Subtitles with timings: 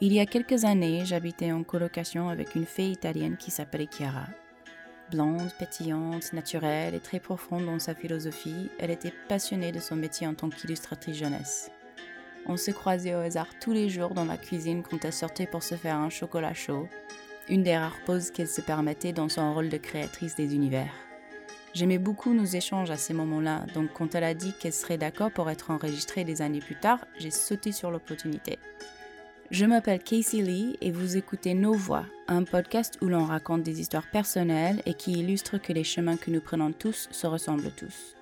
[0.00, 4.26] Il y a quelques années, j'habitais en colocation avec une fille italienne qui s'appelait Chiara.
[5.12, 10.26] Blonde, pétillante, naturelle et très profonde dans sa philosophie, elle était passionnée de son métier
[10.26, 11.70] en tant qu'illustratrice jeunesse.
[12.46, 15.62] On se croisait au hasard tous les jours dans la cuisine quand elle sortait pour
[15.62, 16.88] se faire un chocolat chaud,
[17.48, 20.92] une des rares pauses qu'elle se permettait dans son rôle de créatrice des univers.
[21.72, 25.30] J'aimais beaucoup nos échanges à ces moments-là, donc quand elle a dit qu'elle serait d'accord
[25.30, 28.58] pour être enregistrée des années plus tard, j'ai sauté sur l'opportunité.
[29.50, 33.78] Je m'appelle Casey Lee et vous écoutez Nos Voix, un podcast où l'on raconte des
[33.78, 38.16] histoires personnelles et qui illustre que les chemins que nous prenons tous se ressemblent tous.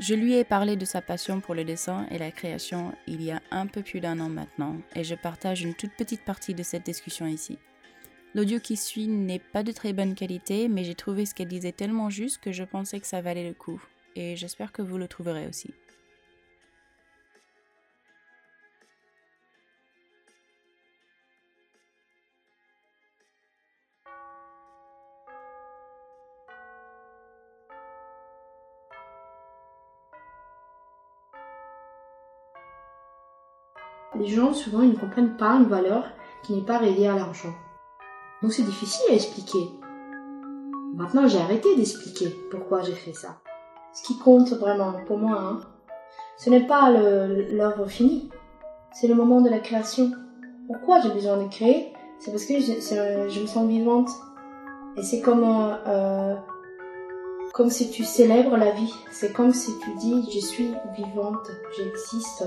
[0.00, 3.30] Je lui ai parlé de sa passion pour le dessin et la création il y
[3.30, 6.64] a un peu plus d'un an maintenant et je partage une toute petite partie de
[6.64, 7.56] cette discussion ici.
[8.34, 11.72] L'audio qui suit n'est pas de très bonne qualité, mais j'ai trouvé ce qu'elle disait
[11.72, 13.80] tellement juste que je pensais que ça valait le coup,
[14.16, 15.72] et j'espère que vous le trouverez aussi.
[34.18, 36.04] Les gens, souvent, ils ne comprennent pas une valeur
[36.42, 37.54] qui n'est pas reliée à l'argent.
[38.42, 39.70] Donc c'est difficile à expliquer.
[40.94, 43.40] Maintenant, j'ai arrêté d'expliquer pourquoi j'ai fait ça.
[43.92, 45.60] Ce qui compte vraiment pour moi, hein,
[46.36, 48.30] ce n'est pas l'œuvre finie,
[48.92, 50.10] c'est le moment de la création.
[50.66, 51.92] Pourquoi j'ai besoin de créer?
[52.18, 54.10] C'est parce que je, me sens vivante.
[54.96, 56.34] Et c'est comme, euh,
[57.54, 58.92] comme si tu célèbres la vie.
[59.12, 62.44] C'est comme si tu dis je suis vivante, j'existe.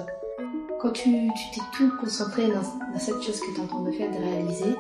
[0.82, 1.12] Quand tu
[1.54, 4.18] t'es tout concentré dans, dans cette chose que tu es en train de faire, de
[4.18, 4.76] réaliser,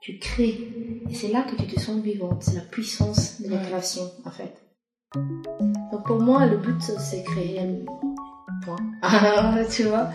[0.00, 0.68] tu crées.
[1.10, 2.44] Et c'est là que tu te sens vivante.
[2.44, 4.62] C'est la puissance de la création, en fait.
[5.90, 7.84] Donc pour moi, le but, c'est créer.
[8.64, 8.76] Point.
[9.70, 10.08] tu vois?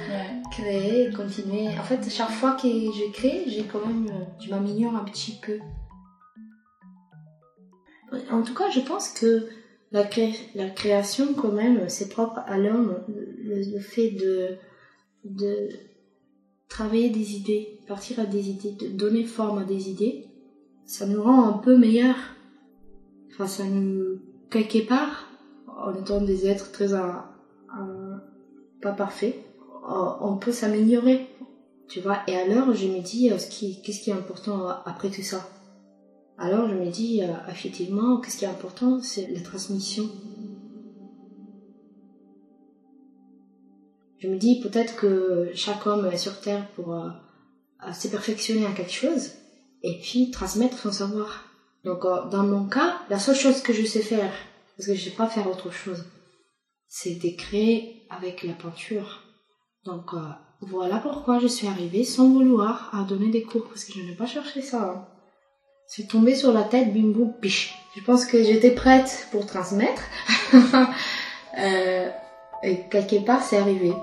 [0.52, 1.68] Créer, continuer.
[1.78, 4.10] En fait, chaque fois que je crée, j'ai quand même.
[4.40, 5.60] Je m'améliore un petit peu.
[8.32, 9.50] En tout cas, je pense que
[9.92, 10.04] la,
[10.56, 13.04] la création, quand même, c'est propre à l'homme.
[13.10, 14.58] Le, fait de,
[15.30, 15.70] de
[16.70, 20.26] travailler des idées, partir à des idées, de donner forme à des idées,
[20.86, 22.36] ça nous rend un peu meilleurs.
[23.32, 25.30] Enfin, ça nous, quelque part,
[25.68, 26.94] en étant des êtres très
[28.82, 29.36] pas parfaits,
[30.22, 31.28] on peut s'améliorer,
[31.88, 32.20] tu vois.
[32.28, 35.48] Et alors, je me dis, euh, qu'est-ce qui est important après tout ça?
[36.38, 40.10] Alors, je me dis, euh, effectivement, qu'est-ce qui est important, c'est la transmission.
[44.20, 47.10] Je me dis peut-être que chaque homme est sur Terre pour euh,
[47.94, 49.32] se perfectionner à quelque chose
[49.84, 51.46] et puis transmettre son savoir.
[51.84, 54.34] Donc euh, dans mon cas, la seule chose que je sais faire,
[54.76, 56.06] parce que je ne sais pas faire autre chose,
[56.88, 59.24] c'est d'écrire avec la peinture.
[59.86, 60.30] Donc euh,
[60.62, 64.16] voilà pourquoi je suis arrivée sans vouloir à donner des cours, parce que je n'ai
[64.16, 64.84] pas cherché ça.
[64.84, 65.08] Hein.
[65.88, 67.34] C'est tombé sur la tête, bim boum.
[67.44, 70.02] Je pense que j'étais prête pour transmettre.
[71.58, 72.10] euh,
[72.64, 73.94] et quelque part, c'est arrivé.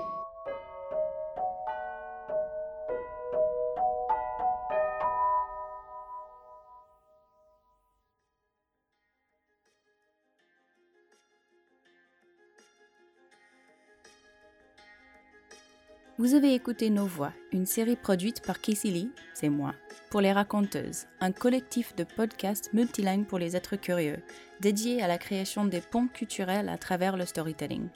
[16.17, 19.75] Vous avez écouté Nos Voix, une série produite par Casey Lee, c'est moi,
[20.09, 24.23] pour les raconteuses, un collectif de podcasts multilingues pour les êtres curieux,
[24.61, 27.89] dédié à la création des ponts culturels à travers le storytelling.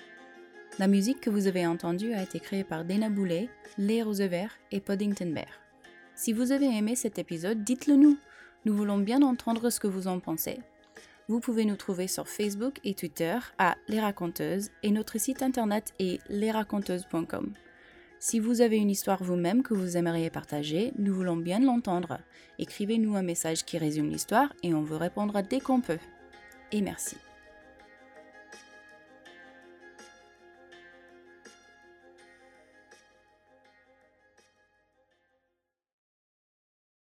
[0.79, 4.79] La musique que vous avez entendue a été créée par Dana Boulet, Lé Roosevert et
[4.79, 5.59] Poddington Bear.
[6.15, 8.17] Si vous avez aimé cet épisode, dites-le nous.
[8.63, 10.57] Nous voulons bien entendre ce que vous en pensez.
[11.27, 15.93] Vous pouvez nous trouver sur Facebook et Twitter à Les Raconteuses et notre site internet
[15.99, 17.51] est lesraconteuses.com.
[18.19, 22.19] Si vous avez une histoire vous-même que vous aimeriez partager, nous voulons bien l'entendre.
[22.57, 25.99] Écrivez-nous un message qui résume l'histoire et on vous répondra dès qu'on peut.
[26.71, 27.17] Et merci.